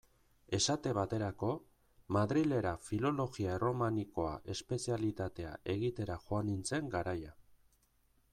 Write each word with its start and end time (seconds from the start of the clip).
Esate 0.57 0.93
baterako, 0.97 1.49
Madrilera 2.17 2.71
Filologia 2.87 3.53
Erromanikoa 3.59 4.33
espezialitatea 4.55 5.53
egitera 5.77 6.21
joan 6.27 6.53
nintzen 6.55 6.91
garaia. 6.99 7.37